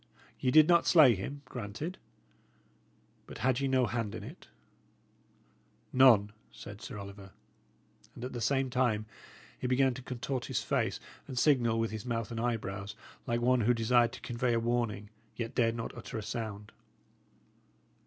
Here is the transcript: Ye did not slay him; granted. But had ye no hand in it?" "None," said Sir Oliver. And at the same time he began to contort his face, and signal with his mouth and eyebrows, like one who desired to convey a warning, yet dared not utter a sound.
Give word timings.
Ye 0.39 0.49
did 0.49 0.67
not 0.67 0.87
slay 0.87 1.13
him; 1.13 1.43
granted. 1.45 1.99
But 3.27 3.37
had 3.45 3.59
ye 3.59 3.67
no 3.67 3.85
hand 3.85 4.15
in 4.15 4.23
it?" 4.23 4.47
"None," 5.93 6.31
said 6.51 6.81
Sir 6.81 6.97
Oliver. 6.97 7.33
And 8.15 8.23
at 8.25 8.33
the 8.33 8.41
same 8.41 8.71
time 8.71 9.05
he 9.59 9.67
began 9.67 9.93
to 9.93 10.01
contort 10.01 10.45
his 10.45 10.63
face, 10.63 10.99
and 11.27 11.37
signal 11.37 11.77
with 11.79 11.91
his 11.91 12.07
mouth 12.07 12.31
and 12.31 12.39
eyebrows, 12.39 12.95
like 13.27 13.41
one 13.41 13.61
who 13.61 13.75
desired 13.75 14.13
to 14.13 14.21
convey 14.21 14.53
a 14.53 14.59
warning, 14.59 15.11
yet 15.35 15.53
dared 15.53 15.75
not 15.75 15.95
utter 15.95 16.17
a 16.17 16.23
sound. 16.23 16.71